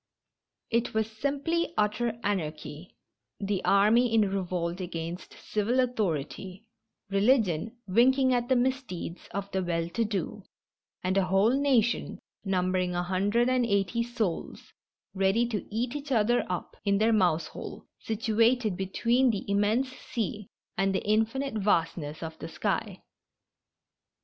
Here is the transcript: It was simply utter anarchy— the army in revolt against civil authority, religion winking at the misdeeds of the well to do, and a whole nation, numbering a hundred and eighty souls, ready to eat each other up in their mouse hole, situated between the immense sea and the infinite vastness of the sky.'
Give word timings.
It 0.71 0.95
was 0.95 1.11
simply 1.11 1.75
utter 1.77 2.17
anarchy— 2.23 2.95
the 3.39 3.63
army 3.63 4.11
in 4.15 4.31
revolt 4.35 4.81
against 4.81 5.35
civil 5.35 5.79
authority, 5.79 6.65
religion 7.11 7.77
winking 7.87 8.33
at 8.33 8.49
the 8.49 8.55
misdeeds 8.55 9.27
of 9.31 9.51
the 9.51 9.61
well 9.61 9.89
to 9.89 10.03
do, 10.03 10.41
and 11.03 11.17
a 11.17 11.25
whole 11.25 11.51
nation, 11.55 12.17
numbering 12.43 12.95
a 12.95 13.03
hundred 13.03 13.47
and 13.47 13.63
eighty 13.63 14.01
souls, 14.01 14.73
ready 15.13 15.45
to 15.49 15.67
eat 15.71 15.95
each 15.95 16.11
other 16.11 16.47
up 16.51 16.75
in 16.83 16.97
their 16.97 17.13
mouse 17.13 17.45
hole, 17.45 17.85
situated 17.99 18.75
between 18.75 19.29
the 19.29 19.45
immense 19.47 19.89
sea 19.91 20.47
and 20.79 20.95
the 20.95 21.05
infinite 21.07 21.53
vastness 21.53 22.23
of 22.23 22.39
the 22.39 22.49
sky.' 22.49 23.03